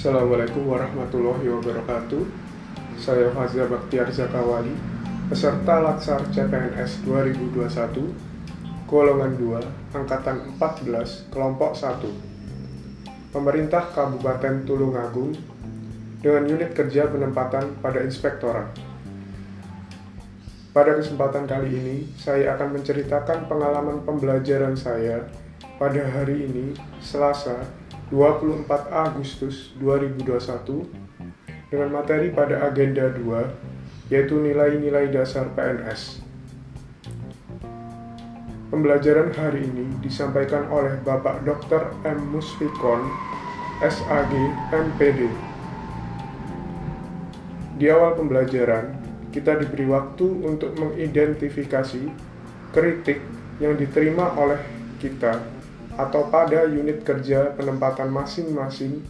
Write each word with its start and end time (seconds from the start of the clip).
Assalamualaikum 0.00 0.64
warahmatullahi 0.64 1.44
wabarakatuh. 1.44 2.24
Saya 2.96 3.28
Fazia 3.36 3.68
Baktiar 3.68 4.08
Zakawali, 4.08 4.72
peserta 5.28 5.76
Latsar 5.76 6.24
CPNS 6.32 7.04
2021, 7.04 8.08
golongan 8.88 9.36
2, 9.36 9.60
angkatan 9.92 10.56
14, 10.56 11.28
kelompok 11.28 11.76
1. 11.76 12.00
Pemerintah 13.28 13.92
Kabupaten 13.92 14.64
Tulungagung 14.64 15.36
dengan 16.24 16.48
unit 16.48 16.72
kerja 16.72 17.04
penempatan 17.04 17.76
pada 17.84 18.00
inspektorat. 18.00 18.72
Pada 20.72 20.96
kesempatan 20.96 21.44
kali 21.44 21.76
ini, 21.76 21.96
saya 22.16 22.56
akan 22.56 22.80
menceritakan 22.80 23.52
pengalaman 23.52 24.00
pembelajaran 24.08 24.72
saya 24.72 25.28
pada 25.76 26.08
hari 26.08 26.48
ini, 26.48 26.72
Selasa, 27.04 27.80
24 28.10 28.90
Agustus 28.90 29.70
2021, 29.78 30.82
dengan 31.70 31.88
materi 31.94 32.34
pada 32.34 32.66
agenda 32.66 33.06
2, 33.06 34.10
yaitu 34.10 34.34
nilai-nilai 34.34 35.14
dasar 35.14 35.46
PNS. 35.54 36.18
Pembelajaran 38.74 39.30
hari 39.30 39.62
ini 39.62 39.86
disampaikan 40.02 40.66
oleh 40.74 40.98
Bapak 41.06 41.46
Dr. 41.46 41.94
M. 42.02 42.34
Musfikon, 42.34 43.06
SAG, 43.78 44.34
MPD. 44.74 45.30
Di 47.78 47.86
awal 47.94 48.18
pembelajaran, 48.18 48.98
kita 49.30 49.54
diberi 49.54 49.86
waktu 49.86 50.26
untuk 50.42 50.74
mengidentifikasi 50.74 52.10
kritik 52.74 53.22
yang 53.62 53.78
diterima 53.78 54.34
oleh 54.34 54.58
kita 54.98 55.59
atau 56.00 56.32
pada 56.32 56.64
unit 56.64 57.04
kerja 57.04 57.52
penempatan 57.52 58.08
masing-masing 58.08 59.04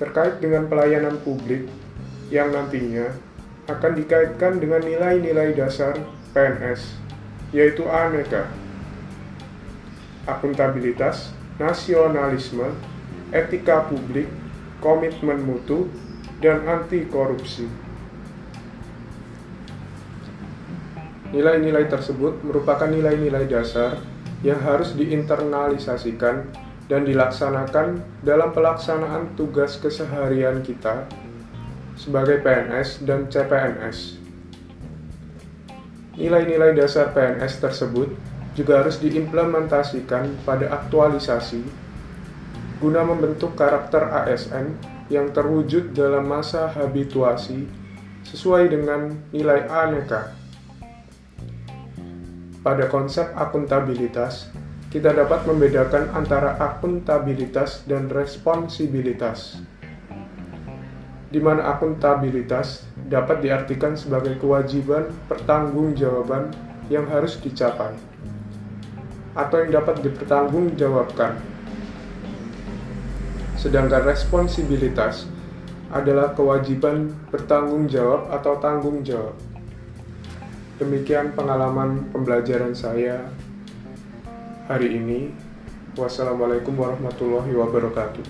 terkait 0.00 0.40
dengan 0.40 0.64
pelayanan 0.64 1.20
publik 1.20 1.68
yang 2.32 2.48
nantinya 2.48 3.12
akan 3.68 3.92
dikaitkan 4.00 4.56
dengan 4.56 4.80
nilai-nilai 4.80 5.52
dasar 5.52 6.00
PNS, 6.32 6.96
yaitu 7.52 7.84
aneka, 7.84 8.48
akuntabilitas, 10.24 11.36
nasionalisme, 11.60 12.72
etika 13.28 13.84
publik, 13.92 14.26
komitmen 14.80 15.44
mutu, 15.44 15.92
dan 16.40 16.64
anti 16.64 17.04
korupsi. 17.04 17.68
Nilai-nilai 21.30 21.86
tersebut 21.86 22.42
merupakan 22.42 22.90
nilai-nilai 22.90 23.46
dasar 23.46 24.02
yang 24.40 24.60
harus 24.60 24.96
diinternalisasikan 24.96 26.48
dan 26.90 27.06
dilaksanakan 27.06 28.02
dalam 28.24 28.50
pelaksanaan 28.50 29.36
tugas 29.38 29.78
keseharian 29.78 30.64
kita 30.64 31.06
sebagai 31.94 32.40
PNS 32.40 33.04
dan 33.04 33.28
CPNS. 33.28 34.18
Nilai-nilai 36.16 36.74
dasar 36.74 37.12
PNS 37.14 37.62
tersebut 37.62 38.10
juga 38.58 38.82
harus 38.82 38.98
diimplementasikan 38.98 40.42
pada 40.42 40.68
aktualisasi 40.74 41.62
guna 42.80 43.04
membentuk 43.04 43.54
karakter 43.54 44.08
ASN 44.08 44.74
yang 45.12 45.30
terwujud 45.30 45.92
dalam 45.92 46.24
masa 46.24 46.66
habituasi 46.72 47.68
sesuai 48.24 48.72
dengan 48.72 49.14
nilai 49.30 49.68
aneka 49.68 50.32
pada 52.60 52.92
konsep 52.92 53.24
akuntabilitas, 53.32 54.52
kita 54.92 55.16
dapat 55.16 55.48
membedakan 55.48 56.12
antara 56.12 56.60
akuntabilitas 56.60 57.86
dan 57.88 58.12
responsibilitas. 58.12 59.62
Di 61.30 61.38
mana 61.38 61.72
akuntabilitas 61.72 62.84
dapat 63.06 63.40
diartikan 63.40 63.94
sebagai 63.94 64.36
kewajiban 64.42 65.08
pertanggungjawaban 65.30 66.50
yang 66.90 67.06
harus 67.06 67.38
dicapai 67.38 67.94
atau 69.38 69.56
yang 69.62 69.70
dapat 69.78 70.02
dipertanggungjawabkan. 70.02 71.38
Sedangkan 73.54 74.02
responsibilitas 74.02 75.30
adalah 75.94 76.34
kewajiban 76.34 77.14
bertanggung 77.30 77.86
jawab 77.86 78.26
atau 78.34 78.58
tanggung 78.58 79.06
jawab. 79.06 79.49
Demikian 80.80 81.36
pengalaman 81.36 82.08
pembelajaran 82.08 82.72
saya 82.72 83.28
hari 84.64 84.96
ini. 84.96 85.28
Wassalamualaikum 85.92 86.72
warahmatullahi 86.72 87.52
wabarakatuh. 87.52 88.24